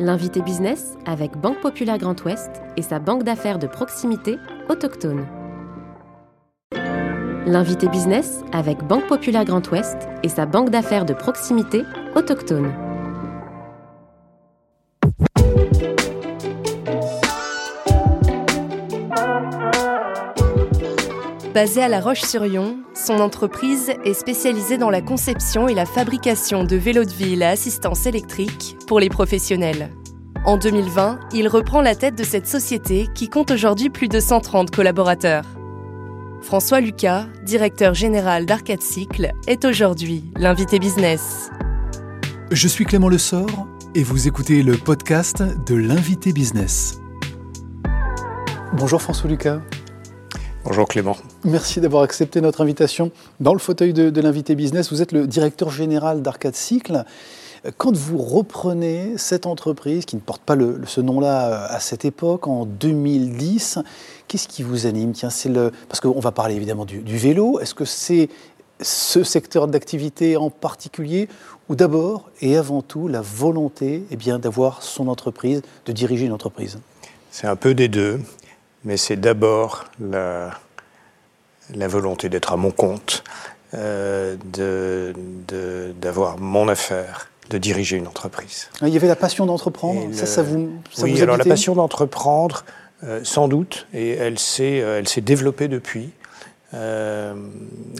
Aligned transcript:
L'invité 0.00 0.42
business 0.42 0.96
avec 1.06 1.36
Banque 1.36 1.60
Populaire 1.60 1.98
Grand 1.98 2.20
Ouest 2.24 2.50
et 2.76 2.82
sa 2.82 2.98
banque 2.98 3.22
d'affaires 3.22 3.60
de 3.60 3.68
proximité 3.68 4.38
autochtone. 4.68 5.24
L'invité 7.46 7.86
business 7.86 8.40
avec 8.52 8.82
Banque 8.82 9.06
Populaire 9.06 9.44
Grand 9.44 9.70
Ouest 9.70 10.08
et 10.24 10.28
sa 10.28 10.46
banque 10.46 10.70
d'affaires 10.70 11.04
de 11.04 11.14
proximité 11.14 11.84
autochtone. 12.16 12.72
Basée 21.54 21.84
à 21.84 21.88
La 21.88 22.00
Roche-sur-Yon, 22.00 22.78
son 22.94 23.20
entreprise 23.20 23.92
est 24.04 24.14
spécialisée 24.14 24.76
dans 24.76 24.90
la 24.90 25.00
conception 25.00 25.68
et 25.68 25.74
la 25.74 25.86
fabrication 25.86 26.64
de 26.64 26.74
vélos 26.74 27.04
de 27.04 27.12
ville 27.12 27.44
à 27.44 27.50
assistance 27.50 28.06
électrique 28.06 28.76
pour 28.88 28.98
les 28.98 29.08
professionnels. 29.08 29.90
En 30.44 30.56
2020, 30.56 31.20
il 31.32 31.46
reprend 31.46 31.80
la 31.80 31.94
tête 31.94 32.18
de 32.18 32.24
cette 32.24 32.48
société 32.48 33.06
qui 33.14 33.28
compte 33.28 33.52
aujourd'hui 33.52 33.88
plus 33.88 34.08
de 34.08 34.18
130 34.18 34.72
collaborateurs. 34.72 35.44
François 36.42 36.80
Lucas, 36.80 37.26
directeur 37.44 37.94
général 37.94 38.46
d'Arcade 38.46 38.82
Cycle, 38.82 39.30
est 39.46 39.64
aujourd'hui 39.64 40.24
l'invité 40.36 40.80
business. 40.80 41.50
Je 42.50 42.66
suis 42.66 42.84
Clément 42.84 43.08
Lessort 43.08 43.68
et 43.94 44.02
vous 44.02 44.26
écoutez 44.26 44.64
le 44.64 44.76
podcast 44.76 45.44
de 45.66 45.76
l'invité 45.76 46.32
business. 46.32 46.98
Bonjour 48.72 49.00
François 49.00 49.30
Lucas. 49.30 49.60
Bonjour 50.64 50.88
Clément. 50.88 51.14
Merci 51.44 51.82
d'avoir 51.82 52.02
accepté 52.04 52.40
notre 52.40 52.62
invitation 52.62 53.12
dans 53.38 53.52
le 53.52 53.58
fauteuil 53.58 53.92
de, 53.92 54.20
l'invité 54.22 54.54
business. 54.54 54.90
Vous 54.90 55.02
êtes 55.02 55.12
le 55.12 55.26
directeur 55.26 55.68
général 55.68 56.22
d'Arcade 56.22 56.54
Cycle. 56.54 57.04
Quand 57.76 57.94
vous 57.94 58.16
reprenez 58.16 59.18
cette 59.18 59.44
entreprise 59.44 60.06
qui 60.06 60.16
ne 60.16 60.22
porte 60.22 60.40
pas 60.40 60.56
ce 60.86 61.02
nom-là 61.02 61.48
euh, 61.48 61.66
à 61.68 61.80
cette 61.80 62.06
époque, 62.06 62.46
en 62.46 62.64
2010, 62.64 63.78
qu'est-ce 64.26 64.48
qui 64.48 64.62
vous 64.62 64.86
anime? 64.86 65.12
Tiens, 65.12 65.28
c'est 65.28 65.50
le 65.50 65.70
parce 65.88 66.00
qu'on 66.00 66.18
va 66.18 66.32
parler 66.32 66.54
évidemment 66.54 66.86
du, 66.86 67.00
vélo. 67.00 67.60
Est-ce 67.60 67.74
que 67.74 67.84
c'est 67.84 68.30
ce 68.80 69.22
secteur 69.22 69.68
d'activité 69.68 70.38
en 70.38 70.48
particulier 70.48 71.28
ou 71.68 71.76
d'abord 71.76 72.30
et 72.40 72.56
avant 72.56 72.80
tout 72.80 73.06
la 73.06 73.20
volonté 73.20 74.04
eh 74.10 74.16
bien, 74.16 74.38
d'avoir 74.38 74.82
son 74.82 75.08
entreprise, 75.08 75.60
de 75.84 75.92
diriger 75.92 76.24
une 76.24 76.32
entreprise? 76.32 76.78
C'est 77.30 77.46
un 77.46 77.56
peu 77.56 77.74
des 77.74 77.88
deux 77.88 78.20
mais 78.84 78.96
c'est 78.96 79.16
d'abord 79.16 79.84
la, 80.00 80.50
la, 81.74 81.88
volonté 81.88 82.28
d'être 82.28 82.52
à 82.52 82.56
mon 82.56 82.70
compte, 82.70 83.24
euh, 83.74 84.36
d'avoir 86.00 86.38
mon 86.38 86.68
affaire, 86.68 87.28
de 87.50 87.58
diriger 87.58 87.96
une 87.96 88.06
entreprise. 88.06 88.68
Il 88.82 88.88
y 88.88 88.96
avait 88.96 89.08
la 89.08 89.16
passion 89.16 89.46
d'entreprendre, 89.46 90.08
ça, 90.12 90.26
ça 90.26 90.42
vous 90.42 90.70
ça 90.92 91.04
Oui, 91.04 91.20
alors 91.20 91.36
la 91.36 91.44
passion 91.44 91.74
d'entreprendre, 91.74 92.64
euh, 93.02 93.20
sans 93.22 93.48
doute, 93.48 93.86
et 93.92 94.10
elle 94.10 94.38
s'est 94.38 94.80
euh, 94.80 95.02
développée 95.18 95.68
depuis. 95.68 96.10
Euh, 96.72 97.34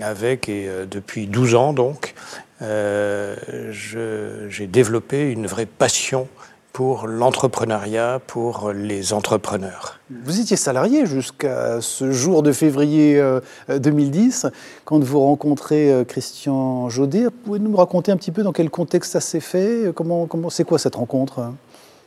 avec, 0.01 0.49
et 0.49 0.69
depuis 0.91 1.29
12 1.29 1.55
ans 1.55 1.73
donc, 1.73 2.15
j'ai 2.61 4.67
développé 4.67 5.31
une 5.31 5.47
vraie 5.47 5.67
passion 5.67 6.27
pour 6.75 7.07
l'entrepreneuriat, 7.07 8.21
pour 8.27 8.73
les 8.73 9.13
entrepreneurs. 9.13 10.01
Vous 10.11 10.41
étiez 10.41 10.57
salarié 10.57 11.07
jusqu'à 11.07 11.81
ce 11.81 12.11
jour 12.11 12.43
de 12.43 12.51
février 12.51 13.23
2010, 13.69 14.45
euh, 14.45 14.49
quand 14.85 15.03
vous 15.03 15.21
rencontrez 15.21 15.93
euh, 15.93 16.03
Christian 16.03 16.89
Jaudet. 16.89 17.27
Pouvez-vous 17.45 17.69
nous 17.69 17.77
raconter 17.77 18.11
un 18.11 18.17
petit 18.17 18.33
peu 18.33 18.43
dans 18.43 18.51
quel 18.51 18.71
contexte 18.71 19.13
ça 19.13 19.21
s'est 19.21 19.39
fait 19.39 19.93
comment, 19.95 20.27
comment, 20.27 20.51
C'est 20.51 20.65
quoi 20.65 20.81
cette 20.81 20.97
rencontre 20.97 21.53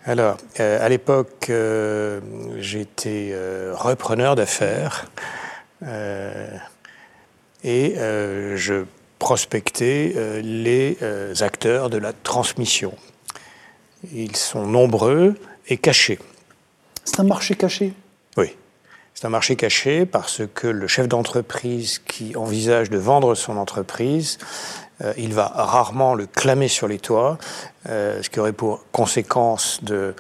Alors, 0.04 0.36
euh, 0.60 0.86
à 0.86 0.90
l'époque, 0.90 1.50
j'étais 2.60 3.34
repreneur 3.74 4.36
d'affaires 4.36 5.10
et 7.64 7.96
je 7.96 8.84
prospectais 9.18 10.42
les 10.44 10.98
acteurs 11.40 11.90
de 11.90 11.98
la 11.98 12.12
transmission. 12.12 12.92
Ils 14.14 14.36
sont 14.36 14.66
nombreux 14.66 15.36
et 15.68 15.78
cachés. 15.78 16.20
C'est 17.04 17.20
un 17.20 17.24
marché 17.24 17.56
caché? 17.56 17.94
Oui. 18.38 18.56
C'est 19.14 19.26
un 19.26 19.30
marché 19.30 19.56
caché 19.56 20.06
parce 20.06 20.42
que 20.54 20.68
le 20.68 20.88
chef 20.88 21.08
d'entreprise 21.08 22.00
qui 22.00 22.36
envisage 22.36 22.90
de 22.90 22.98
vendre 22.98 23.34
son 23.34 23.58
entreprise, 23.58 24.38
euh, 25.04 25.14
il 25.18 25.34
va 25.34 25.48
rarement 25.48 26.14
le 26.14 26.28
clamer 26.28 26.68
sur 26.68 26.88
les 26.88 27.00
toits, 27.00 27.38
euh, 27.90 28.22
ce 28.22 28.30
qui 28.30 28.40
aurait 28.40 28.54
pour 28.54 28.86
conséquence 28.92 29.84
de 29.84 30.14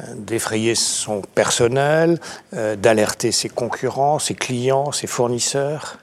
euh, 0.00 0.04
d'effrayer 0.14 0.74
son 0.74 1.22
personnel, 1.22 2.20
d'alerter 2.52 3.32
ses 3.32 3.48
concurrents, 3.48 4.18
ses 4.18 4.34
clients, 4.34 4.92
ses 4.92 5.08
fournisseurs. 5.08 5.98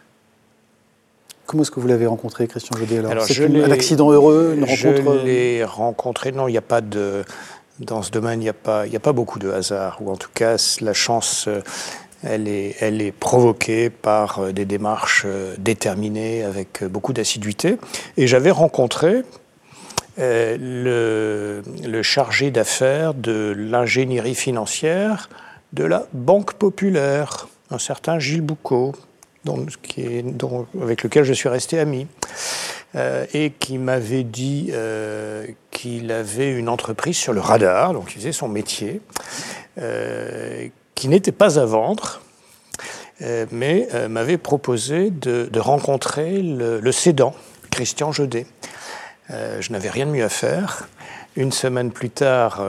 Comment 1.45 1.63
est-ce 1.63 1.71
que 1.71 1.79
vous 1.79 1.87
l'avez 1.87 2.07
rencontré, 2.07 2.47
Christian 2.47 2.77
Jaudet 2.77 2.99
alors, 2.99 3.23
C'est 3.23 3.45
un 3.45 3.71
accident 3.71 4.11
heureux, 4.11 4.53
une 4.57 4.63
rencontre 4.63 5.19
Je 5.19 5.25
l'ai 5.25 5.63
rencontré, 5.63 6.31
non, 6.31 6.47
il 6.47 6.51
n'y 6.51 6.57
a 6.57 6.61
pas 6.61 6.81
de... 6.81 7.23
Dans 7.79 8.01
ce 8.01 8.09
domaine, 8.09 8.39
il 8.39 8.43
n'y 8.43 8.49
a, 8.49 8.53
pas, 8.53 8.83
a 8.83 8.99
pas 8.99 9.11
beaucoup 9.11 9.37
de 9.37 9.51
hasard, 9.51 9.97
ou 10.01 10.09
en 10.09 10.15
tout 10.15 10.29
cas, 10.33 10.55
la 10.79 10.93
chance, 10.93 11.49
euh, 11.49 11.59
elle 12.23 12.47
est, 12.47 12.77
elle 12.79 13.01
est 13.01 13.11
provoquée 13.11 13.89
par 13.89 14.39
euh, 14.39 14.51
des 14.53 14.63
démarches 14.63 15.23
euh, 15.25 15.55
déterminées, 15.57 16.43
avec 16.43 16.85
beaucoup 16.85 17.11
d'assiduité. 17.11 17.77
Et 18.15 18.27
j'avais 18.27 18.51
rencontré 18.51 19.23
le, 20.17 21.61
le 21.83 22.01
chargé 22.01 22.49
d'affaires 22.49 23.13
de 23.13 23.53
l'ingénierie 23.57 24.35
financière 24.35 25.29
de 25.73 25.83
la 25.83 26.07
Banque 26.13 26.53
Populaire, 26.53 27.49
un 27.69 27.79
certain 27.79 28.19
Gilles 28.19 28.41
Boucault, 28.41 28.93
avec 30.81 31.03
lequel 31.03 31.23
je 31.23 31.33
suis 31.33 31.49
resté 31.49 31.79
ami, 31.79 32.07
euh, 32.95 33.25
et 33.33 33.51
qui 33.51 33.77
m'avait 33.77 34.23
dit 34.23 34.69
euh, 34.71 35.45
qu'il 35.71 36.13
avait 36.13 36.51
une 36.51 36.69
entreprise 36.69 37.17
sur 37.17 37.33
le 37.33 37.41
radar, 37.41 37.93
donc 37.93 38.13
il 38.13 38.19
faisait 38.19 38.31
son 38.31 38.47
métier, 38.47 39.01
euh, 39.79 40.69
qui 40.93 41.09
n'était 41.09 41.33
pas 41.33 41.59
à 41.59 41.65
vendre, 41.65 42.21
mais 43.51 43.87
m'avait 44.09 44.37
proposé 44.37 45.09
de, 45.09 45.49
rencontrer 45.57 46.41
le, 46.41 46.81
le, 46.81 46.91
cédant, 46.91 47.33
Christian 47.71 48.11
Jodet. 48.11 48.45
je 49.29 49.71
n'avais 49.71 49.89
rien 49.89 50.05
de 50.05 50.11
mieux 50.11 50.23
à 50.25 50.29
faire. 50.29 50.89
Une 51.37 51.53
semaine 51.53 51.91
plus 51.91 52.09
tard, 52.09 52.61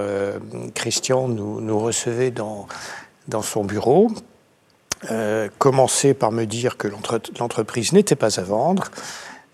Christian 0.75 1.27
nous, 1.27 1.61
nous 1.61 1.79
recevait 1.81 2.31
dans, 2.31 2.69
dans 3.27 3.43
son 3.43 3.65
bureau 3.65 4.09
euh, 5.11 5.49
commencer 5.59 6.15
par 6.15 6.33
me 6.33 6.45
dire 6.45 6.77
que 6.77 6.89
l'entreprise 7.39 7.93
n'était 7.93 8.17
pas 8.17 8.41
à 8.41 8.43
vendre. 8.43 8.91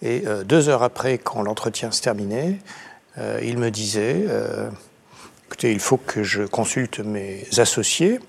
Et 0.00 0.24
euh, 0.26 0.44
deux 0.44 0.68
heures 0.68 0.82
après, 0.82 1.18
quand 1.18 1.42
l'entretien 1.42 1.90
se 1.90 2.02
terminait, 2.02 2.58
euh, 3.18 3.40
il 3.42 3.58
me 3.58 3.70
disait 3.70 4.26
écoutez, 5.46 5.72
il 5.72 5.80
faut 5.80 5.98
que 5.98 6.22
je 6.22 6.44
consulte 6.44 7.00
mes 7.00 7.44
associés. 7.58 8.20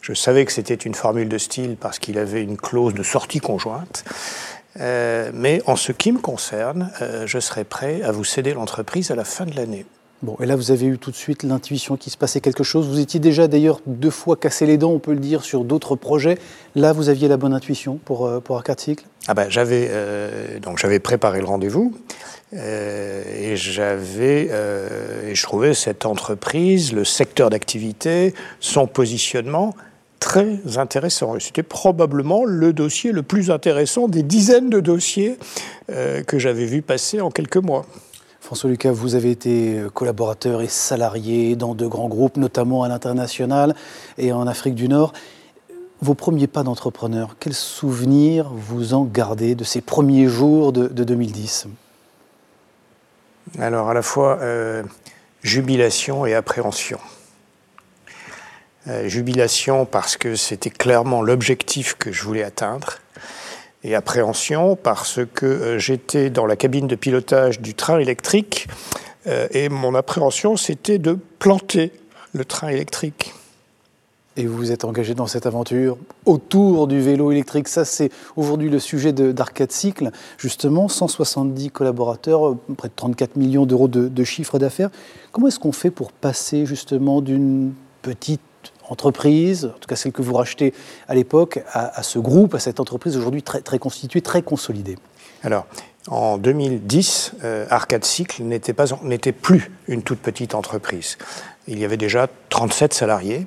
Je 0.00 0.14
savais 0.14 0.44
que 0.44 0.52
c'était 0.52 0.74
une 0.74 0.94
formule 0.94 1.28
de 1.28 1.38
style 1.38 1.76
parce 1.76 1.98
qu'il 2.00 2.18
avait 2.18 2.42
une 2.42 2.56
clause 2.56 2.92
de 2.94 3.04
sortie 3.04 3.38
conjointe. 3.38 4.04
mais 4.76 5.62
en 5.66 5.76
ce 5.76 5.92
qui 5.92 6.10
me 6.10 6.18
concerne, 6.18 6.90
je 7.26 7.38
serai 7.38 7.62
prêt 7.62 8.02
à 8.02 8.10
vous 8.10 8.24
céder 8.24 8.52
l'entreprise 8.52 9.12
à 9.12 9.14
la 9.14 9.24
fin 9.24 9.46
de 9.46 9.54
l'année. 9.54 9.86
Bon, 10.22 10.36
et 10.40 10.46
là, 10.46 10.54
vous 10.54 10.70
avez 10.70 10.86
eu 10.86 10.98
tout 10.98 11.10
de 11.10 11.16
suite 11.16 11.42
l'intuition 11.42 11.96
qu'il 11.96 12.12
se 12.12 12.16
passait 12.16 12.40
quelque 12.40 12.62
chose. 12.62 12.86
Vous 12.86 13.00
étiez 13.00 13.18
déjà 13.18 13.48
d'ailleurs 13.48 13.80
deux 13.86 14.10
fois 14.10 14.36
cassé 14.36 14.66
les 14.66 14.78
dents, 14.78 14.92
on 14.92 15.00
peut 15.00 15.14
le 15.14 15.18
dire, 15.18 15.42
sur 15.42 15.64
d'autres 15.64 15.96
projets. 15.96 16.38
Là, 16.76 16.92
vous 16.92 17.08
aviez 17.08 17.26
la 17.26 17.36
bonne 17.36 17.52
intuition 17.52 17.98
pour, 18.04 18.26
euh, 18.26 18.38
pour 18.38 18.56
Arcade 18.56 18.78
ah 19.28 19.34
ben, 19.34 19.48
j'avais, 19.48 19.88
euh, 19.90 20.58
donc 20.58 20.78
j'avais 20.78 20.98
préparé 20.98 21.40
le 21.40 21.46
rendez-vous 21.46 21.94
euh, 22.54 23.22
et 23.36 23.56
j'avais, 23.56 24.44
et 25.28 25.34
je 25.34 25.42
trouvais 25.42 25.74
cette 25.74 26.06
entreprise, 26.06 26.92
le 26.92 27.04
secteur 27.04 27.50
d'activité, 27.50 28.34
son 28.60 28.86
positionnement 28.86 29.74
très 30.20 30.58
intéressant. 30.76 31.38
C'était 31.40 31.64
probablement 31.64 32.44
le 32.44 32.72
dossier 32.72 33.10
le 33.10 33.22
plus 33.22 33.50
intéressant 33.50 34.08
des 34.08 34.22
dizaines 34.22 34.70
de 34.70 34.80
dossiers 34.80 35.36
que 35.88 36.38
j'avais 36.38 36.64
vu 36.64 36.80
passer 36.82 37.20
en 37.20 37.30
quelques 37.30 37.56
mois. 37.56 37.86
François 38.42 38.68
Lucas, 38.68 38.90
vous 38.90 39.14
avez 39.14 39.30
été 39.30 39.80
collaborateur 39.94 40.62
et 40.62 40.68
salarié 40.68 41.54
dans 41.54 41.76
de 41.76 41.86
grands 41.86 42.08
groupes, 42.08 42.36
notamment 42.36 42.82
à 42.82 42.88
l'international 42.88 43.76
et 44.18 44.32
en 44.32 44.48
Afrique 44.48 44.74
du 44.74 44.88
Nord. 44.88 45.12
Vos 46.00 46.14
premiers 46.14 46.48
pas 46.48 46.64
d'entrepreneur, 46.64 47.36
quels 47.38 47.54
souvenirs 47.54 48.50
vous 48.52 48.94
en 48.94 49.04
gardez 49.04 49.54
de 49.54 49.62
ces 49.62 49.80
premiers 49.80 50.26
jours 50.26 50.72
de, 50.72 50.88
2010 50.88 51.68
Alors 53.60 53.88
à 53.88 53.94
la 53.94 54.02
fois 54.02 54.38
euh, 54.40 54.82
jubilation 55.44 56.26
et 56.26 56.34
appréhension. 56.34 56.98
Euh, 58.88 59.06
jubilation 59.06 59.86
parce 59.86 60.16
que 60.16 60.34
c'était 60.34 60.70
clairement 60.70 61.22
l'objectif 61.22 61.94
que 61.94 62.10
je 62.10 62.24
voulais 62.24 62.42
atteindre 62.42 62.98
et 63.84 63.94
appréhension 63.94 64.76
parce 64.76 65.20
que 65.34 65.46
euh, 65.46 65.78
j'étais 65.78 66.30
dans 66.30 66.46
la 66.46 66.56
cabine 66.56 66.86
de 66.86 66.96
pilotage 66.96 67.60
du 67.60 67.74
train 67.74 67.98
électrique 67.98 68.68
et 69.52 69.68
mon 69.68 69.94
appréhension, 69.94 70.56
c'était 70.56 70.98
de 70.98 71.16
planter 71.38 71.92
le 72.32 72.44
train 72.44 72.68
électrique. 72.68 73.32
Et 74.36 74.46
vous 74.46 74.56
vous 74.56 74.72
êtes 74.72 74.84
engagé 74.84 75.14
dans 75.14 75.26
cette 75.26 75.44
aventure 75.44 75.98
autour 76.24 76.86
du 76.86 77.00
vélo 77.00 77.32
électrique. 77.32 77.68
Ça, 77.68 77.84
c'est 77.84 78.10
aujourd'hui 78.36 78.70
le 78.70 78.78
sujet 78.78 79.12
d'Arcade 79.12 79.70
Cycle. 79.70 80.10
Justement, 80.38 80.88
170 80.88 81.70
collaborateurs, 81.70 82.56
près 82.78 82.88
de 82.88 82.94
34 82.96 83.36
millions 83.36 83.66
d'euros 83.66 83.88
de, 83.88 84.08
de 84.08 84.24
chiffre 84.24 84.58
d'affaires. 84.58 84.88
Comment 85.32 85.48
est-ce 85.48 85.58
qu'on 85.58 85.72
fait 85.72 85.90
pour 85.90 86.12
passer 86.12 86.64
justement 86.64 87.20
d'une 87.20 87.74
petite 88.00 88.40
entreprise, 88.92 89.64
en 89.64 89.78
tout 89.78 89.88
cas 89.88 89.96
celle 89.96 90.12
que 90.12 90.22
vous 90.22 90.34
rachetez 90.34 90.72
à 91.08 91.14
l'époque, 91.14 91.60
à, 91.72 92.02
ce 92.02 92.18
groupe, 92.18 92.54
à 92.54 92.60
cette 92.60 92.78
entreprise 92.78 93.16
aujourd'hui 93.16 93.42
très, 93.42 93.60
très 93.60 93.78
constituée, 93.78 94.20
très 94.20 94.42
consolidée 94.42 94.96
Alors, 95.42 95.66
en 96.08 96.38
2010, 96.38 97.32
euh, 97.42 97.66
Arcade 97.70 98.04
Cycle 98.04 98.42
n'était 98.42 99.32
plus 99.32 99.70
une 99.88 100.02
toute 100.02 100.20
petite 100.20 100.54
entreprise. 100.54 101.18
Il 101.66 101.78
y 101.78 101.84
avait 101.84 101.96
déjà 101.96 102.28
37 102.50 102.92
salariés. 102.92 103.46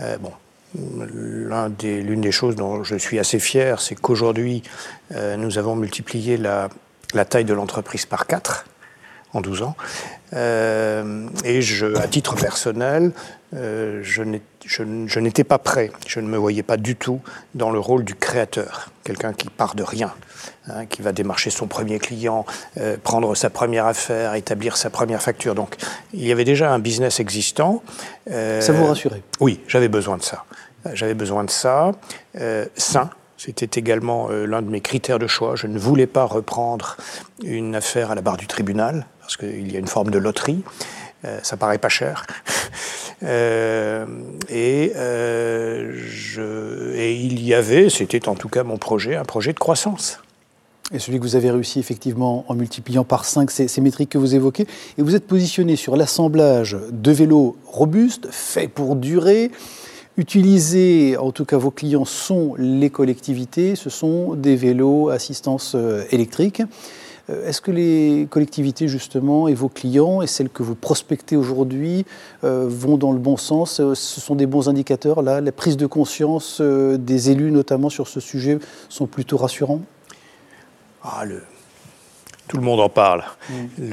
Euh, 0.00 0.16
bon, 0.18 0.32
l'une 0.74 2.20
des, 2.20 2.32
choses 2.32 2.56
dont 2.56 2.84
je 2.84 2.96
suis 2.96 3.18
assez 3.18 3.38
fier, 3.38 3.80
c'est 3.80 3.94
qu'aujourd'hui, 3.94 4.62
euh, 5.14 5.36
nous 5.36 5.58
avons 5.58 5.76
multiplié 5.76 6.36
la, 6.36 6.68
la 7.14 7.24
taille 7.24 7.44
de 7.44 7.54
l'entreprise 7.54 8.06
par 8.06 8.26
4 8.26 8.64
en 9.34 9.40
12 9.40 9.62
ans. 9.62 9.76
Euh, 10.34 11.28
et 11.44 11.62
je, 11.62 11.96
à 11.96 12.06
titre 12.06 12.34
personnel, 12.34 13.12
euh, 13.54 14.02
je 14.02 15.20
n'étais 15.20 15.44
pas 15.44 15.58
prêt, 15.58 15.90
je 16.06 16.20
ne 16.20 16.28
me 16.28 16.36
voyais 16.36 16.62
pas 16.62 16.76
du 16.76 16.96
tout 16.96 17.20
dans 17.54 17.70
le 17.70 17.78
rôle 17.78 18.04
du 18.04 18.14
créateur, 18.14 18.90
quelqu'un 19.04 19.32
qui 19.32 19.48
part 19.48 19.74
de 19.74 19.82
rien, 19.82 20.12
hein, 20.68 20.84
qui 20.86 21.00
va 21.00 21.12
démarcher 21.12 21.50
son 21.50 21.66
premier 21.66 21.98
client, 21.98 22.44
euh, 22.76 22.96
prendre 23.02 23.34
sa 23.34 23.48
première 23.48 23.86
affaire, 23.86 24.34
établir 24.34 24.76
sa 24.76 24.90
première 24.90 25.22
facture. 25.22 25.54
Donc 25.54 25.76
il 26.12 26.26
y 26.26 26.32
avait 26.32 26.44
déjà 26.44 26.70
un 26.72 26.78
business 26.78 27.20
existant. 27.20 27.82
ça 28.26 28.72
vous 28.72 28.86
rassurait? 28.86 29.22
Oui, 29.40 29.60
j'avais 29.66 29.88
besoin 29.88 30.18
de 30.18 30.22
ça. 30.22 30.44
J'avais 30.92 31.14
besoin 31.14 31.44
de 31.44 31.50
ça, 31.50 31.92
sain, 32.76 33.10
c'était 33.36 33.78
également 33.78 34.28
l'un 34.28 34.62
de 34.62 34.70
mes 34.70 34.80
critères 34.80 35.18
de 35.18 35.26
choix. 35.26 35.54
Je 35.54 35.66
ne 35.66 35.78
voulais 35.78 36.06
pas 36.06 36.24
reprendre 36.24 36.96
une 37.42 37.74
affaire 37.74 38.10
à 38.10 38.14
la 38.14 38.20
barre 38.20 38.36
du 38.36 38.46
tribunal 38.46 39.06
parce 39.28 39.36
qu'il 39.36 39.70
y 39.70 39.76
a 39.76 39.78
une 39.78 39.86
forme 39.86 40.08
de 40.08 40.16
loterie. 40.16 40.62
Euh, 41.26 41.38
ça 41.42 41.58
paraît 41.58 41.78
pas 41.78 41.90
cher. 41.90 42.26
Euh, 43.24 44.06
et, 44.48 44.92
euh, 44.94 45.92
et 46.94 47.14
il 47.16 47.42
y 47.42 47.52
avait, 47.52 47.90
c'était 47.90 48.28
en 48.28 48.36
tout 48.36 48.48
cas 48.48 48.62
mon 48.62 48.76
projet, 48.76 49.16
un 49.16 49.24
projet 49.24 49.52
de 49.52 49.58
croissance. 49.58 50.20
Et 50.92 51.00
celui 51.00 51.18
que 51.18 51.24
vous 51.24 51.34
avez 51.34 51.50
réussi 51.50 51.80
effectivement 51.80 52.44
en 52.46 52.54
multipliant 52.54 53.02
par 53.02 53.24
5 53.24 53.50
ces, 53.50 53.66
ces 53.66 53.80
métriques 53.80 54.10
que 54.10 54.18
vous 54.18 54.36
évoquez. 54.36 54.68
Et 54.98 55.02
vous 55.02 55.16
êtes 55.16 55.26
positionné 55.26 55.74
sur 55.74 55.96
l'assemblage 55.96 56.76
de 56.92 57.10
vélos 57.10 57.56
robustes, 57.66 58.28
faits 58.30 58.72
pour 58.72 58.94
durer. 58.94 59.50
Utilisés, 60.16 61.16
en 61.16 61.32
tout 61.32 61.44
cas 61.44 61.56
vos 61.56 61.72
clients 61.72 62.04
sont 62.04 62.54
les 62.56 62.90
collectivités, 62.90 63.74
ce 63.74 63.90
sont 63.90 64.34
des 64.34 64.54
vélos 64.54 65.08
assistance 65.08 65.74
électrique. 66.12 66.62
Euh, 67.30 67.48
est-ce 67.48 67.60
que 67.60 67.70
les 67.70 68.26
collectivités, 68.30 68.88
justement, 68.88 69.48
et 69.48 69.54
vos 69.54 69.68
clients, 69.68 70.22
et 70.22 70.26
celles 70.26 70.48
que 70.48 70.62
vous 70.62 70.74
prospectez 70.74 71.36
aujourd'hui, 71.36 72.04
euh, 72.44 72.66
vont 72.68 72.96
dans 72.96 73.12
le 73.12 73.18
bon 73.18 73.36
sens 73.36 73.80
euh, 73.80 73.94
Ce 73.94 74.20
sont 74.20 74.34
des 74.34 74.46
bons 74.46 74.68
indicateurs, 74.68 75.22
là 75.22 75.40
La 75.40 75.52
prise 75.52 75.76
de 75.76 75.86
conscience 75.86 76.60
des 76.60 77.30
élus, 77.30 77.50
notamment 77.50 77.90
sur 77.90 78.08
ce 78.08 78.20
sujet, 78.20 78.58
sont 78.88 79.06
plutôt 79.06 79.36
rassurants? 79.36 79.82
Ah, 81.02 81.24
le... 81.24 81.42
Tout 82.48 82.56
le 82.56 82.62
monde 82.62 82.80
en 82.80 82.88
parle. 82.88 83.24
Mm. 83.50 83.84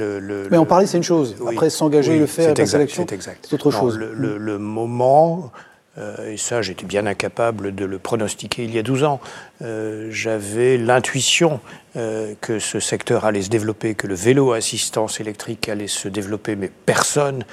Mais 0.50 0.56
en 0.56 0.64
parler, 0.64 0.86
c'est 0.86 0.96
une 0.96 1.02
chose. 1.02 1.36
Après, 1.46 1.68
s'engager, 1.68 2.18
le 2.18 2.24
faire, 2.24 2.54
à 2.56 2.78
l'action, 2.78 3.06
c'est 3.42 3.52
autre 3.52 3.70
chose. 3.70 3.98
Le, 3.98 4.38
le 4.38 4.58
moment 4.58 5.52
euh, 5.98 6.32
et 6.32 6.36
ça, 6.36 6.62
j'étais 6.62 6.84
bien 6.84 7.06
incapable 7.06 7.74
de 7.74 7.84
le 7.84 7.98
pronostiquer 7.98 8.64
il 8.64 8.74
y 8.74 8.78
a 8.78 8.82
12 8.82 9.04
ans. 9.04 9.20
Euh, 9.62 10.08
j'avais 10.10 10.76
l'intuition 10.76 11.60
euh, 11.96 12.34
que 12.40 12.58
ce 12.58 12.80
secteur 12.80 13.24
allait 13.24 13.42
se 13.42 13.48
développer, 13.48 13.94
que 13.94 14.06
le 14.06 14.14
vélo 14.14 14.52
assistance 14.52 15.20
électrique 15.20 15.68
allait 15.68 15.86
se 15.86 16.08
développer, 16.08 16.56
mais 16.56 16.70
personne 16.84 17.44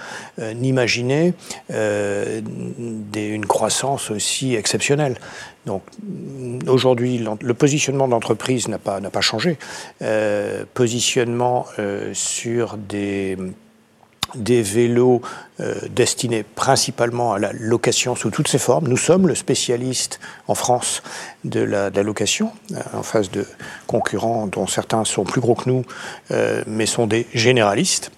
n'imaginait 0.55 1.33
une 1.69 3.45
croissance 3.45 4.11
aussi 4.11 4.55
exceptionnelle. 4.55 5.17
Donc 5.65 5.83
aujourd'hui, 6.67 7.25
le 7.41 7.53
positionnement 7.53 8.09
d'entreprise 8.09 8.67
n'a 8.67 8.79
pas, 8.79 8.99
pas 8.99 9.21
changé. 9.21 9.57
positionnement 10.73 11.65
sur 12.13 12.77
des 12.77 13.37
des 14.35 14.61
vélos 14.61 15.21
euh, 15.59 15.75
destinés 15.89 16.43
principalement 16.43 17.33
à 17.33 17.39
la 17.39 17.53
location 17.53 18.15
sous 18.15 18.31
toutes 18.31 18.47
ses 18.47 18.57
formes. 18.57 18.87
Nous 18.87 18.97
sommes 18.97 19.27
le 19.27 19.35
spécialiste 19.35 20.19
en 20.47 20.55
France 20.55 21.03
de 21.43 21.59
la, 21.59 21.89
location, 21.89 22.51
euh, 22.71 22.81
en 22.93 23.03
face 23.03 23.29
de 23.31 23.45
concurrents 23.87 24.47
dont 24.47 24.67
certains 24.67 25.03
sont 25.05 25.23
plus 25.23 25.41
gros 25.41 25.55
que 25.55 25.69
nous, 25.69 25.83
euh, 26.31 26.63
mais 26.67 26.85
sont 26.85 27.07
des 27.07 27.27
généralistes. 27.33 28.11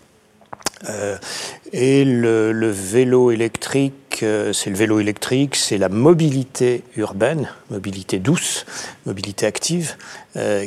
Et 1.74 2.06
le, 2.06 2.70
vélo 2.70 3.32
électrique, 3.32 4.24
c'est 4.54 4.70
le 4.70 4.76
vélo 4.76 5.00
électrique, 5.00 5.56
c'est 5.56 5.78
la 5.78 5.90
mobilité 5.90 6.84
urbaine, 6.96 7.50
mobilité 7.70 8.20
douce, 8.20 8.66
mobilité 9.06 9.46
active, 9.46 9.96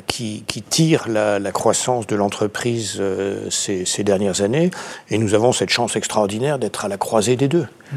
qui, 0.06 0.44
tire 0.68 1.08
la, 1.08 1.52
croissance 1.52 2.06
de 2.06 2.16
l'entreprise 2.16 3.02
ces, 3.50 4.04
dernières 4.04 4.42
années. 4.42 4.70
Et 5.10 5.18
nous 5.18 5.34
avons 5.34 5.52
cette 5.52 5.70
chance 5.70 5.96
extraordinaire 5.96 6.58
d'être 6.58 6.84
à 6.84 6.88
la 6.88 6.96
croisée 6.98 7.36
des 7.36 7.48
deux. 7.48 7.66
Mmh 7.92 7.96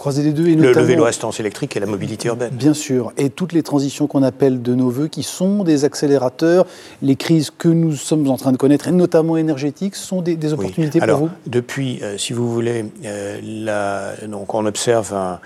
croiser 0.00 0.22
les 0.22 0.32
deux. 0.32 0.48
Et 0.48 0.54
le, 0.54 0.72
vélo 0.72 1.04
assistance 1.04 1.40
électrique 1.40 1.76
et 1.76 1.80
la 1.80 1.86
mobilité 1.86 2.28
urbaine. 2.28 2.50
Bien 2.52 2.72
sûr. 2.72 3.12
Et 3.18 3.28
toutes 3.28 3.52
les 3.52 3.62
transitions 3.62 4.06
qu'on 4.06 4.22
appelle 4.22 4.62
de 4.62 4.74
nos 4.74 4.88
voeux, 4.88 5.08
qui 5.08 5.22
sont 5.22 5.62
des 5.62 5.84
accélérateurs, 5.84 6.66
les 7.02 7.16
crises 7.16 7.50
que 7.50 7.68
nous 7.68 7.94
sommes 7.94 8.26
en 8.28 8.38
train 8.38 8.50
de 8.50 8.56
connaître, 8.56 8.88
et 8.88 8.92
notamment 8.92 9.36
énergétiques, 9.36 9.94
sont 9.94 10.22
des, 10.22 10.52
opportunités 10.52 11.00
pour 11.00 11.18
vous 11.18 11.28
Depuis, 11.46 12.00
euh, 12.02 12.16
si 12.16 12.32
vous 12.32 12.50
voulez, 12.50 12.86
euh, 13.04 14.26
donc 14.26 14.54
on 14.54 14.64
observe 14.64 15.12
un, 15.12 15.38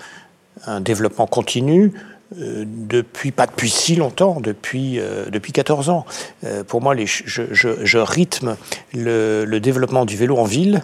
un 0.65 0.79
développement 0.79 1.27
continu. 1.27 1.91
Euh, 2.41 2.65
depuis, 2.67 3.31
pas 3.31 3.45
depuis 3.45 3.69
si 3.69 3.95
longtemps, 3.95 4.41
depuis, 4.41 4.99
euh, 4.99 5.29
depuis 5.29 5.53
14 5.53 5.89
ans. 5.89 6.05
Euh, 6.43 6.63
pour 6.63 6.81
moi, 6.81 6.93
je, 6.97 7.97
rythme 7.97 8.57
le, 8.93 9.59
développement 9.59 10.05
du 10.05 10.17
vélo 10.17 10.37
en 10.37 10.43
ville 10.43 10.83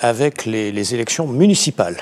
avec 0.00 0.44
les, 0.44 0.94
élections 0.94 1.26
municipales 1.26 1.96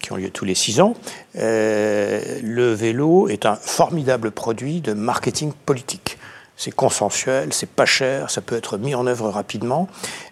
qui 0.00 0.12
ont 0.12 0.16
lieu 0.16 0.30
tous 0.30 0.44
les 0.44 0.54
6 0.54 0.80
ans. 0.80 0.94
le 1.34 2.72
vélo 2.72 3.28
est 3.28 3.44
un 3.44 3.56
formidable 3.56 4.30
produit 4.30 4.80
de 4.80 4.92
marketing 4.92 5.52
politique. 5.66 6.16
C'est 6.56 6.70
consensuel, 6.70 7.52
c'est 7.52 7.68
pas 7.68 7.84
cher, 7.84 8.30
ça 8.30 8.40
peut 8.40 8.56
être 8.56 8.78
mis 8.78 8.94
en 8.94 9.06
œuvre 9.06 9.28
rapidement. 9.28 9.88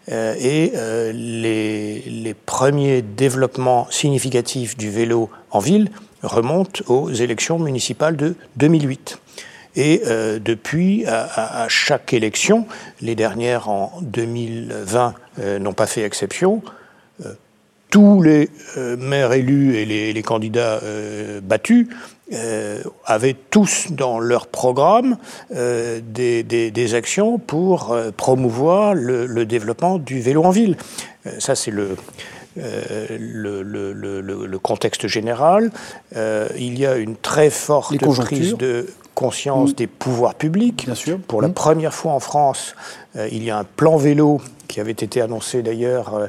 et 0.09 0.73
les 1.13 2.35
premiers 2.47 3.03
développements 3.03 3.87
significatifs 3.91 4.77
du 4.77 4.91
vélo 4.91 5.29
en 5.51 5.59
ville 5.59 5.91
remonte 6.25 6.83
aux 6.89 7.11
élections 7.11 7.59
municipales 7.59 8.17
de 8.17 8.35
2008. 8.57 9.19
Et 9.77 10.03
euh, 10.07 10.39
depuis, 10.39 11.05
à, 11.07 11.67
chaque 11.69 12.13
élection, 12.13 12.67
les 13.01 13.15
dernières 13.15 13.69
en 13.69 13.93
2020 14.03 15.15
euh, 15.41 15.59
n'ont 15.59 15.73
pas 15.73 15.87
fait 15.87 16.03
exception, 16.03 16.63
euh, 17.25 17.33
tous 17.91 18.23
les 18.23 18.51
maires 18.99 19.33
élus 19.33 19.77
et 19.77 19.85
les, 20.13 20.23
candidats 20.25 20.81
battus 21.45 21.87
avaient 23.05 23.37
tous 23.51 23.93
dans 23.93 24.19
leur 24.19 24.49
programme 24.49 25.17
des, 25.53 26.95
actions 26.95 27.39
pour 27.39 27.97
promouvoir 28.17 28.95
le, 28.95 29.27
le, 29.27 29.47
développement 29.47 29.99
du 29.99 30.21
vélo 30.21 30.43
en 30.43 30.51
ville. 30.51 30.77
ça, 31.39 31.55
c'est 31.55 31.71
le, 31.71 31.97
euh, 32.57 33.07
le, 33.19 33.63
le, 33.63 33.93
le, 34.47 34.59
contexte 34.59 35.09
général. 35.09 35.73
Euh, 36.17 36.49
il 36.57 36.79
y 36.79 36.87
a 36.87 36.97
une 36.97 37.17
très 37.17 37.51
forte 37.51 37.97
prise 37.99 38.57
de 38.57 38.87
conscience 39.15 39.71
mm. 39.71 39.75
des 39.75 39.87
pouvoirs 39.89 40.35
publics. 40.35 40.85
Bien 40.87 40.95
sûr. 40.95 41.19
Pour 41.19 41.43
la 41.43 41.49
mm. 41.49 41.55
première 41.55 41.95
fois 41.95 42.13
en 42.13 42.21
France, 42.21 42.75
euh, 43.17 43.29
il 43.33 43.43
y 43.43 43.51
a 43.51 43.59
un 43.59 43.65
plan 43.65 43.97
vélo 43.97 44.41
qui 44.69 44.81
avait 44.81 44.93
été 44.93 45.21
annoncé 45.21 45.63
d'ailleurs 45.63 46.29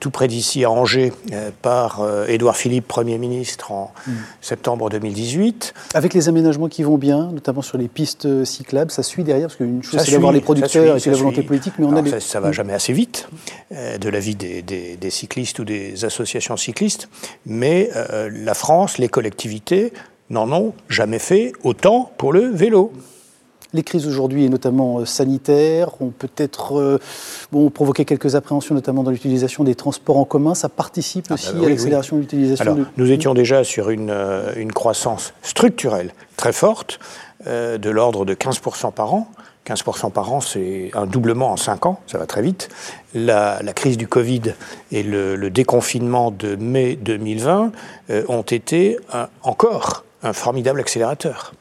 tout 0.00 0.10
près 0.10 0.28
d'ici 0.28 0.64
à 0.64 0.70
Angers 0.70 1.12
euh, 1.32 1.50
par 1.62 2.00
euh, 2.00 2.26
Édouard 2.26 2.56
Philippe, 2.56 2.86
Premier 2.86 3.18
ministre, 3.18 3.72
en 3.72 3.92
hmm. 4.06 4.12
septembre 4.40 4.90
2018. 4.90 5.74
Avec 5.94 6.14
les 6.14 6.28
aménagements 6.28 6.68
qui 6.68 6.82
vont 6.82 6.98
bien, 6.98 7.30
notamment 7.32 7.62
sur 7.62 7.78
les 7.78 7.88
pistes 7.88 8.44
cyclables, 8.44 8.90
ça 8.90 9.02
suit 9.02 9.24
derrière, 9.24 9.48
parce 9.48 9.56
qu'une 9.56 9.82
chose 9.82 10.00
c'est 10.00 10.12
d'avoir 10.12 10.32
les 10.32 10.40
producteurs 10.40 10.96
et 10.96 11.10
la 11.10 11.16
volonté 11.16 11.42
politique, 11.42 11.74
mais 11.78 11.86
on 11.86 11.96
a 11.96 12.20
Ça 12.20 12.38
ne 12.38 12.44
va 12.44 12.52
jamais 12.52 12.72
assez 12.72 12.92
vite, 12.92 13.28
de 13.70 14.08
l'avis 14.08 14.34
des, 14.34 14.62
des, 14.62 15.10
cyclistes 15.10 15.58
ou 15.58 15.64
des 15.64 16.04
associations 16.04 16.56
cyclistes, 16.56 17.08
mais 17.46 17.90
la 18.30 18.54
France, 18.54 18.98
les 18.98 19.08
collectivités 19.08 19.92
n'en 20.30 20.50
ont 20.52 20.74
jamais 20.88 21.18
fait 21.18 21.52
autant 21.62 22.10
pour 22.18 22.32
le 22.32 22.46
vélo. 22.46 22.92
Les 23.74 23.82
crises 23.82 24.06
aujourd'hui, 24.06 24.44
et 24.44 24.48
notamment 24.50 24.98
euh, 24.98 25.06
sanitaires, 25.06 26.00
ont 26.02 26.10
peut-être 26.10 26.78
euh, 26.78 26.98
bon, 27.52 27.70
provoqué 27.70 28.04
quelques 28.04 28.34
appréhensions, 28.34 28.74
notamment 28.74 29.02
dans 29.02 29.10
l'utilisation 29.10 29.64
des 29.64 29.74
transports 29.74 30.18
en 30.18 30.26
commun. 30.26 30.54
Ça 30.54 30.68
participe 30.68 31.26
ah, 31.30 31.34
aussi 31.34 31.54
bah 31.54 31.66
à 31.66 31.68
l'accélération 31.70 32.16
de 32.16 32.20
l'utilisation. 32.22 32.74
De... 32.74 32.84
Nous 32.98 33.10
étions 33.10 33.32
déjà 33.32 33.64
sur 33.64 33.88
une, 33.88 34.10
euh, 34.10 34.52
une 34.56 34.72
croissance 34.72 35.32
structurelle 35.42 36.12
très 36.36 36.52
forte, 36.52 36.98
de 37.46 37.90
l'ordre 37.90 38.24
de 38.24 38.34
15% 38.34 38.92
par 38.92 39.14
an. 39.14 39.28
15% 39.66 40.12
par 40.12 40.32
an, 40.32 40.40
c'est 40.40 40.90
un 40.94 41.06
doublement 41.06 41.50
en 41.50 41.56
5 41.56 41.86
ans, 41.86 42.00
ça 42.06 42.18
va 42.18 42.26
très 42.26 42.42
vite. 42.42 42.68
La, 43.14 43.60
crise 43.74 43.96
du 43.96 44.06
Covid 44.06 44.54
et 44.92 45.02
le, 45.02 45.50
déconfinement 45.50 46.30
de 46.30 46.54
mai 46.54 46.96
2020 46.96 47.72
ont 48.28 48.42
été 48.42 48.96
encore 49.42 50.04
un 50.22 50.32
formidable 50.32 50.80
accélérateur. 50.80 51.52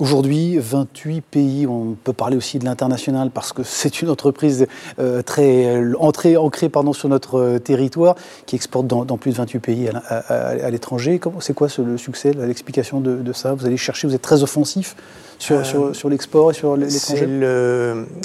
Aujourd'hui, 0.00 0.58
28 0.58 1.20
pays, 1.20 1.66
on 1.68 1.96
peut 2.02 2.12
parler 2.12 2.36
aussi 2.36 2.58
de 2.58 2.64
l'international 2.64 3.30
parce 3.30 3.52
que 3.52 3.62
c'est 3.62 4.02
une 4.02 4.10
entreprise 4.10 4.66
euh, 4.98 5.22
très 5.22 5.94
entrée, 6.00 6.36
ancrée 6.36 6.68
pardon, 6.68 6.92
sur 6.92 7.08
notre 7.08 7.38
euh, 7.38 7.58
territoire 7.60 8.16
qui 8.46 8.56
exporte 8.56 8.88
dans, 8.88 9.04
plus 9.16 9.30
de 9.30 9.36
28 9.36 9.58
pays 9.60 9.88
à, 10.08 10.70
l'étranger. 10.70 11.20
C'est 11.38 11.54
quoi 11.54 11.68
le 11.78 11.96
succès, 11.96 12.32
l'explication 12.32 13.00
de, 13.00 13.32
ça? 13.32 13.54
Vous 13.54 13.66
allez 13.66 13.76
chercher, 13.76 14.08
vous 14.08 14.14
êtes 14.16 14.22
très 14.22 14.42
offensif 14.42 14.96
sur, 15.38 15.56
euh, 15.56 15.92
sur, 15.92 16.08
l'export 16.08 16.50
et 16.50 16.54
sur 16.54 16.76
l'étranger? 16.76 17.28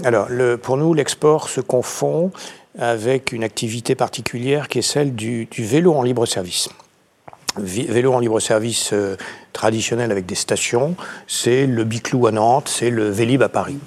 Alors, 0.04 0.28
le, 0.30 0.58
pour 0.58 0.76
nous, 0.76 0.96
l'export 0.96 1.50
se 1.50 1.62
confond 1.62 2.32
avec 2.80 3.32
une 3.32 3.44
activité 3.44 3.94
particulière 3.94 4.70
qui 4.70 4.80
est 4.80 4.84
celle 4.84 5.14
du, 5.14 5.46
du 5.46 5.64
vélo 5.64 5.94
en 5.94 6.02
libre 6.02 6.26
service 6.26 6.70
vélo 7.60 8.14
en 8.14 8.20
libre 8.20 8.40
service 8.40 8.92
euh, 8.94 9.16
traditionnel 9.54 10.12
avec 10.12 10.26
des 10.26 10.36
stations, 10.36 10.96
c'est 11.28 11.66
le 11.66 11.84
Biclou 11.84 12.28
à 12.28 12.32
Nantes, 12.32 12.70
c'est 12.70 12.90
le 12.90 13.10
Vélib 13.10 13.42
à 13.42 13.50
Paris. 13.50 13.80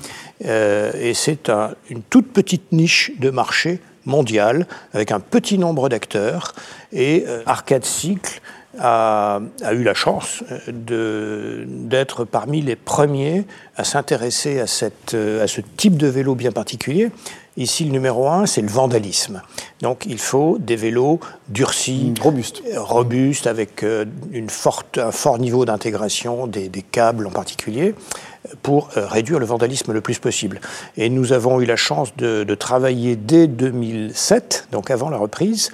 Euh, 0.44 0.92
et 0.94 1.14
c'est 1.14 1.50
une 1.88 2.02
toute 2.02 2.32
petite 2.32 2.72
niche 2.72 3.12
de 3.18 3.30
marché 3.30 3.80
mondial 4.04 4.66
avec 4.92 5.12
un 5.12 5.20
petit 5.20 5.58
nombre 5.58 5.88
d'acteurs. 5.88 6.52
Et 6.92 7.24
euh, 7.26 7.42
Arcade 7.46 7.84
Cycle 7.84 8.40
a, 8.78 9.40
eu 9.72 9.82
la 9.82 9.94
chance 9.94 10.42
d'être 10.68 12.24
parmi 12.24 12.62
les 12.62 12.76
premiers 12.76 13.44
à 13.76 13.84
s'intéresser 13.84 14.60
à, 14.60 14.64
à 14.64 15.46
ce 15.46 15.60
type 15.76 15.96
de 15.96 16.06
vélo 16.06 16.34
bien 16.34 16.52
particulier 16.52 17.10
Ici, 17.58 17.84
le 17.84 17.90
numéro 17.90 18.28
un, 18.28 18.46
c'est 18.46 18.62
le 18.62 18.68
vandalisme. 18.68 19.42
Donc, 19.82 20.06
il 20.06 20.18
faut 20.18 20.56
des 20.58 20.76
vélos 20.76 21.20
durcis, 21.48 22.14
mmh, 22.16 22.22
robustes, 22.22 22.62
robustes 22.76 23.46
avec 23.46 23.82
euh, 23.82 24.06
une 24.32 24.48
forte, 24.48 24.96
un 24.96 25.12
fort 25.12 25.38
niveau 25.38 25.66
d'intégration 25.66 26.46
des, 26.46 26.70
câbles 26.90 27.26
en 27.26 27.30
particulier, 27.30 27.94
pour 28.62 28.88
euh, 28.96 29.06
réduire 29.06 29.38
le 29.38 29.44
vandalisme 29.44 29.92
le 29.92 30.00
plus 30.00 30.18
possible. 30.18 30.62
Et 30.96 31.10
nous 31.10 31.34
avons 31.34 31.60
eu 31.60 31.66
la 31.66 31.76
chance 31.76 32.16
de, 32.16 32.54
travailler 32.54 33.16
dès 33.16 33.48
2007, 33.48 34.68
donc 34.72 34.90
avant 34.90 35.10
la 35.10 35.18
reprise, 35.18 35.72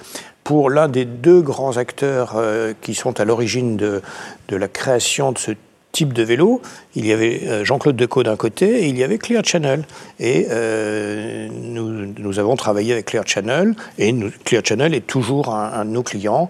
pour 0.49 0.71
l'un 0.71 0.87
des 0.87 1.05
deux 1.05 1.41
grands 1.41 1.77
acteurs 1.77 2.33
euh, 2.35 2.73
qui 2.81 2.95
sont 2.95 3.19
à 3.19 3.23
l'origine 3.23 3.77
de, 3.77 4.01
la 4.49 4.67
création 4.67 5.31
de 5.31 5.37
ce 5.37 5.51
type 5.91 6.11
de 6.11 6.23
vélo. 6.23 6.59
Il 6.95 7.05
y 7.05 7.13
avait 7.13 7.41
euh, 7.45 7.63
Jean-Claude 7.63 7.95
Decaux 7.95 8.23
d'un 8.23 8.35
côté 8.35 8.83
et 8.83 8.87
il 8.87 8.97
y 8.97 9.03
avait 9.03 9.19
Clear 9.19 9.45
Channel. 9.45 9.85
Et 10.19 10.47
euh, 10.49 11.49
nous, 11.51 12.39
avons 12.39 12.55
travaillé 12.55 12.93
avec 12.93 13.05
Clear 13.05 13.27
Channel 13.27 13.75
et 13.99 14.11
Clear 14.43 14.63
Channel 14.65 14.95
est 14.95 15.05
toujours 15.05 15.53
un, 15.53 15.85
de 15.85 15.91
nos 15.91 16.01
clients 16.01 16.49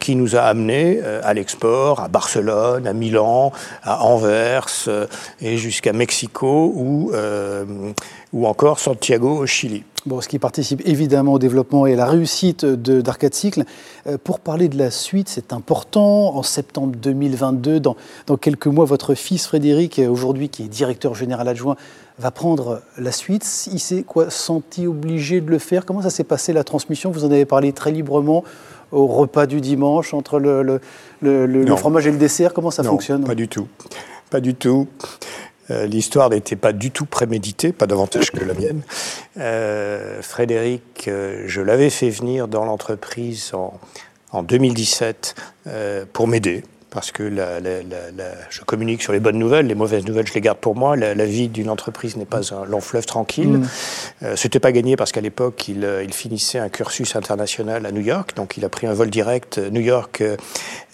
qui 0.00 0.16
nous 0.16 0.36
a 0.36 0.40
amenés 0.40 1.00
à 1.00 1.32
l'export, 1.32 2.00
à 2.00 2.08
Barcelone, 2.08 2.86
à 2.86 2.92
Milan, 2.92 3.52
à 3.82 4.04
Anvers 4.04 4.68
et 5.40 5.56
jusqu'à 5.56 5.94
Mexico 5.94 6.74
ou, 6.76 7.12
ou 8.34 8.46
encore 8.46 8.80
Santiago 8.80 9.38
au 9.38 9.46
Chili. 9.46 9.82
Bon, 10.06 10.20
ce 10.20 10.28
qui 10.28 10.38
participe 10.38 10.80
évidemment 10.86 11.34
au 11.34 11.38
développement 11.38 11.86
et 11.86 11.92
à 11.92 11.96
la 11.96 12.06
réussite 12.06 12.64
d'Arcade 12.64 13.34
Cycle. 13.34 13.64
pour 14.24 14.40
parler 14.40 14.68
de 14.68 14.78
la 14.78 14.90
suite, 14.90 15.28
c'est 15.28 15.52
important. 15.52 16.34
En 16.36 16.42
septembre 16.42 16.96
2022, 16.96 17.80
dans, 17.80 17.96
dans 18.26 18.38
quelques 18.38 18.66
mois, 18.66 18.86
votre 18.86 19.14
fils 19.14 19.46
Frédéric, 19.46 20.00
aujourd'hui 20.08 20.48
qui 20.48 20.62
est 20.62 20.68
directeur 20.68 21.14
général 21.14 21.48
adjoint, 21.48 21.76
va 22.18 22.30
prendre 22.30 22.82
la 22.98 23.12
suite. 23.12 23.68
Il 23.72 23.80
s'est 23.80 24.02
quoi 24.02 24.30
senti 24.30 24.86
obligé 24.86 25.40
de 25.40 25.50
le 25.50 25.58
faire? 25.58 25.84
Comment 25.84 26.02
ça 26.02 26.10
s'est 26.10 26.24
passé 26.24 26.52
la 26.52 26.64
transmission? 26.64 27.10
Vous 27.10 27.24
en 27.24 27.30
avez 27.30 27.46
parlé 27.46 27.72
très 27.72 27.90
librement 27.90 28.44
au 28.92 29.06
repas 29.06 29.46
du 29.46 29.60
dimanche 29.60 30.14
entre 30.14 30.38
le, 30.38 30.80
le, 31.20 31.76
fromage 31.76 32.06
et 32.06 32.10
le 32.10 32.18
dessert. 32.18 32.52
Comment 32.52 32.70
ça 32.70 32.82
non, 32.82 32.90
fonctionne? 32.90 33.24
Pas 33.24 33.34
du 33.34 33.48
tout. 33.48 33.66
Pas 34.30 34.40
du 34.40 34.54
tout. 34.54 34.86
Euh, 35.70 35.86
l'histoire 35.86 36.30
n'était 36.30 36.56
pas 36.56 36.72
du 36.72 36.90
tout 36.90 37.06
préméditée, 37.06 37.72
pas 37.72 37.86
davantage 37.86 38.30
que 38.30 38.44
la 38.44 38.54
mienne. 38.54 38.82
Euh, 39.38 40.22
Frédéric, 40.22 41.06
euh, 41.08 41.44
je 41.46 41.60
l'avais 41.60 41.90
fait 41.90 42.10
venir 42.10 42.48
dans 42.48 42.64
l'entreprise 42.64 43.52
en, 43.54 43.78
en 44.32 44.42
2017 44.42 45.34
pour 46.12 46.26
m'aider 46.26 46.64
parce 46.90 47.12
que 47.12 47.22
la, 47.22 47.60
je 48.50 48.62
communique 48.62 49.02
sur 49.02 49.12
les 49.12 49.20
bonnes 49.20 49.38
nouvelles, 49.38 49.66
les 49.66 49.74
mauvaises 49.74 50.04
nouvelles, 50.04 50.26
je 50.26 50.34
les 50.34 50.40
garde 50.40 50.58
pour 50.58 50.74
moi. 50.74 50.96
La, 50.96 51.24
vie 51.24 51.48
d'une 51.48 51.70
entreprise 51.70 52.16
n'est 52.16 52.26
pas 52.26 52.52
un 52.52 52.64
long 52.64 52.80
fleuve 52.80 53.06
tranquille. 53.06 53.48
Mm. 53.48 53.68
Euh, 54.24 54.36
Ce 54.36 54.46
n'était 54.46 54.58
pas 54.58 54.72
gagné 54.72 54.96
parce 54.96 55.12
qu'à 55.12 55.20
l'époque, 55.20 55.68
il, 55.68 55.84
euh, 55.84 56.02
il, 56.02 56.12
finissait 56.12 56.58
un 56.58 56.68
cursus 56.68 57.14
international 57.14 57.86
à 57.86 57.92
New 57.92 58.00
York, 58.00 58.34
donc 58.34 58.56
il 58.56 58.64
a 58.64 58.68
pris 58.68 58.86
un 58.86 58.92
vol 58.92 59.10
direct 59.10 59.58
euh, 59.58 59.70
New 59.70 59.80
York, 59.80 60.22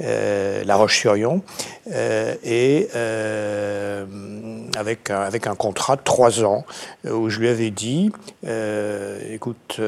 La 0.00 0.76
Roche-sur-Yon, 0.76 1.42
et 2.44 2.88
avec, 4.76 5.10
un, 5.10 5.20
avec 5.20 5.46
un 5.46 5.54
contrat 5.54 5.96
de 5.96 6.02
trois 6.02 6.44
ans 6.44 6.64
où 7.10 7.30
je 7.30 7.40
lui 7.40 7.48
avais 7.48 7.70
dit, 7.70 8.12
écoute, 9.30 9.80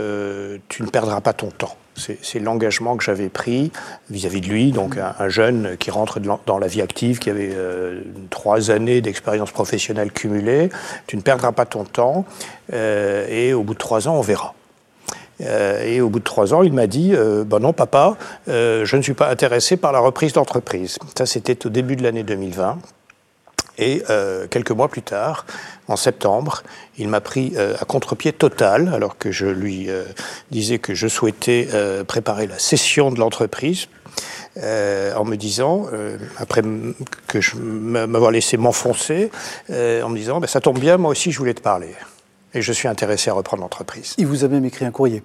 tu 0.68 0.82
ne 0.82 0.88
perdras 0.90 1.20
pas 1.20 1.32
ton 1.32 1.50
temps. 1.50 1.76
C'est 1.98 2.38
l'engagement 2.38 2.96
que 2.96 3.04
j'avais 3.04 3.28
pris 3.28 3.72
vis-à-vis 4.10 4.40
de 4.40 4.46
lui, 4.46 4.72
donc 4.72 4.96
un, 4.96 5.28
jeune 5.28 5.76
qui 5.78 5.90
rentre 5.90 6.20
dans 6.20 6.58
la 6.58 6.66
vie 6.66 6.82
active, 6.82 7.18
qui 7.18 7.30
avait 7.30 7.52
euh, 7.52 8.00
trois 8.30 8.70
années 8.70 9.00
d'expérience 9.00 9.50
professionnelle 9.50 10.12
cumulée. 10.12 10.70
Tu 11.06 11.16
ne 11.16 11.22
perdras 11.22 11.52
pas 11.52 11.66
ton 11.66 11.84
temps 11.84 12.24
euh, 12.72 13.26
et 13.28 13.52
au 13.52 13.62
bout 13.62 13.74
de 13.74 13.78
trois 13.78 14.08
ans, 14.08 14.16
on 14.16 14.22
verra. 14.22 14.54
Euh, 15.40 15.84
et 15.84 16.00
au 16.00 16.08
bout 16.08 16.18
de 16.18 16.24
trois 16.24 16.52
ans, 16.54 16.62
il 16.62 16.72
m'a 16.72 16.86
dit 16.86 17.14
Ben 17.46 17.58
non, 17.60 17.72
papa, 17.72 18.16
je 18.46 18.96
ne 18.96 19.02
suis 19.02 19.14
pas 19.14 19.30
intéressé 19.30 19.76
par 19.76 19.92
la 19.92 20.00
reprise 20.00 20.32
d'entreprise. 20.32 20.98
Ça, 21.16 21.26
c'était 21.26 21.66
au 21.66 21.70
début 21.70 21.96
de 21.96 22.02
l'année 22.02 22.22
2020. 22.22 22.78
Et 23.78 24.02
quelques 24.50 24.72
mois 24.72 24.88
plus 24.88 25.02
tard, 25.02 25.46
en 25.88 25.96
septembre. 25.96 26.62
Il 26.98 27.08
m'a 27.08 27.20
pris 27.20 27.52
euh, 27.56 27.74
à 27.80 27.84
contre-pied 27.84 28.32
total, 28.32 28.92
alors 28.94 29.18
que 29.18 29.32
je 29.32 29.46
lui 29.46 29.90
euh, 29.90 30.04
disais 30.50 30.78
que 30.78 30.94
je 30.94 31.08
souhaitais 31.08 31.68
euh, 31.72 32.04
préparer 32.04 32.46
la 32.46 32.58
cession 32.58 33.10
de 33.10 33.18
l'entreprise. 33.18 33.88
en 34.56 35.24
me 35.24 35.36
disant, 35.36 35.86
après 36.38 36.62
que 37.28 37.38
m'avoir 37.56 38.32
laissé 38.32 38.56
m'enfoncer, 38.56 39.30
en 39.70 40.08
me 40.08 40.16
disant, 40.16 40.40
ben, 40.40 40.48
ça 40.48 40.60
tombe 40.60 40.78
bien, 40.78 40.96
moi 40.96 41.10
aussi 41.10 41.30
je 41.30 41.38
voulais 41.38 41.54
te 41.54 41.60
parler. 41.60 41.94
Et 42.54 42.62
je 42.62 42.72
suis 42.72 42.88
intéressé 42.88 43.30
à 43.30 43.34
reprendre 43.34 43.62
l'entreprise. 43.62 44.14
Il 44.18 44.26
vous 44.26 44.44
a 44.44 44.48
même 44.48 44.64
écrit 44.64 44.84
un 44.84 44.90
courrier 44.90 45.22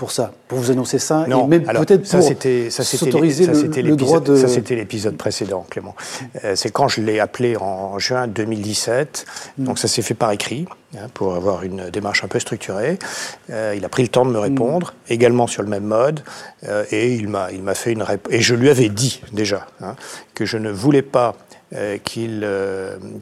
pour 0.00 0.12
ça, 0.12 0.32
pour 0.48 0.58
vous 0.58 0.70
annoncer 0.70 0.98
ça, 0.98 1.26
non, 1.28 1.44
et 1.44 1.48
même 1.48 1.64
peut-être 1.64 2.10
pour 2.10 2.72
s'autoriser 2.72 3.44
le, 3.44 3.82
le 3.82 3.96
droit 3.96 4.18
de... 4.20 4.34
Ça, 4.34 4.48
c'était 4.48 4.74
l'épisode 4.74 5.18
précédent, 5.18 5.66
Clément. 5.68 5.94
Euh, 6.42 6.56
c'est 6.56 6.70
quand 6.70 6.88
je 6.88 7.02
l'ai 7.02 7.20
appelé 7.20 7.58
en 7.58 7.98
juin 7.98 8.26
2017, 8.26 9.26
mm. 9.58 9.64
donc 9.64 9.78
ça 9.78 9.88
s'est 9.88 10.00
fait 10.00 10.14
par 10.14 10.30
écrit, 10.30 10.64
hein, 10.96 11.08
pour 11.12 11.34
avoir 11.34 11.64
une 11.64 11.90
démarche 11.90 12.24
un 12.24 12.28
peu 12.28 12.38
structurée. 12.38 12.98
Euh, 13.50 13.74
il 13.76 13.84
a 13.84 13.90
pris 13.90 14.02
le 14.02 14.08
temps 14.08 14.24
de 14.24 14.30
me 14.30 14.38
mm. 14.38 14.42
répondre, 14.42 14.94
également 15.10 15.46
sur 15.46 15.62
le 15.62 15.68
même 15.68 15.84
mode, 15.84 16.20
euh, 16.66 16.86
et 16.90 17.12
il 17.12 17.28
m'a, 17.28 17.50
fait 17.74 17.92
une 17.92 18.02
réponse. 18.02 18.32
Et 18.32 18.40
je 18.40 18.54
lui 18.54 18.70
avais 18.70 18.88
dit, 18.88 19.20
déjà, 19.34 19.66
hein, 19.82 19.96
que 20.32 20.46
je 20.46 20.56
ne 20.56 20.70
voulais 20.70 21.02
pas 21.02 21.36
qu'il, 22.04 22.48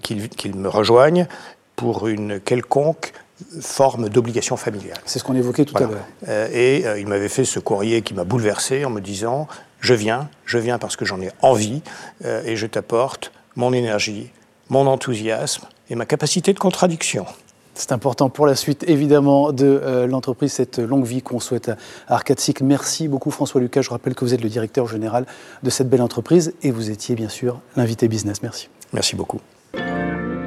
qu'il, 0.00 0.28
qu'il 0.28 0.56
me 0.56 0.68
rejoigne 0.68 1.26
pour 1.74 2.06
une 2.06 2.38
quelconque 2.38 3.12
forme 3.60 4.08
d'obligation 4.08 4.56
familiale. 4.56 4.98
C'est 5.04 5.18
ce 5.18 5.24
qu'on 5.24 5.34
évoquait 5.34 5.64
tout 5.64 5.76
à 5.76 5.80
l'heure. 5.80 5.90
Euh, 6.28 6.48
et 6.52 6.86
euh, 6.86 6.98
il 6.98 7.06
m'avait 7.06 7.28
fait 7.28 7.44
ce 7.44 7.58
courrier 7.58 8.02
qui 8.02 8.14
m'a 8.14 8.24
bouleversé 8.24 8.84
en 8.84 8.90
me 8.90 9.00
disant 9.00 9.48
Je 9.80 9.94
viens, 9.94 10.28
je 10.44 10.58
viens 10.58 10.78
parce 10.78 10.96
que 10.96 11.04
j'en 11.04 11.20
ai 11.20 11.30
envie 11.42 11.82
euh, 12.24 12.42
et 12.44 12.56
je 12.56 12.66
t'apporte 12.66 13.32
mon 13.56 13.72
énergie, 13.72 14.30
mon 14.68 14.86
enthousiasme 14.86 15.66
et 15.90 15.94
ma 15.94 16.06
capacité 16.06 16.52
de 16.52 16.58
contradiction. 16.58 17.26
C'est 17.74 17.92
important 17.92 18.28
pour 18.28 18.44
la 18.44 18.56
suite, 18.56 18.84
évidemment, 18.88 19.52
de 19.52 20.04
l'entreprise, 20.10 20.52
cette 20.52 20.80
longue 20.80 21.04
vie 21.04 21.22
qu'on 21.22 21.38
souhaite 21.38 21.68
à 21.68 21.76
Arcade 22.08 22.40
Merci 22.60 23.06
beaucoup, 23.06 23.30
François 23.30 23.60
Lucas. 23.60 23.82
Je 23.82 23.90
rappelle 23.90 24.16
que 24.16 24.24
vous 24.24 24.34
êtes 24.34 24.42
le 24.42 24.48
directeur 24.48 24.88
général 24.88 25.26
de 25.62 25.70
cette 25.70 25.88
belle 25.88 26.02
entreprise 26.02 26.54
et 26.62 26.72
vous 26.72 26.90
étiez, 26.90 27.14
bien 27.14 27.28
sûr, 27.28 27.60
l'invité 27.76 28.08
business. 28.08 28.42
Merci. 28.42 28.68
Merci 28.92 29.14
beaucoup. 29.14 29.40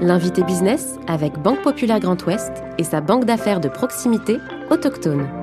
L'invité 0.02 0.42
business 0.42 0.98
avec 1.08 1.38
Banque 1.38 1.62
Populaire 1.62 2.00
Grand 2.00 2.26
Ouest 2.26 2.64
et 2.80 2.84
sa 2.84 3.02
banque 3.02 3.26
d'affaires 3.26 3.60
de 3.60 3.70
proximité 3.70 4.40
autochtone. 4.72 5.41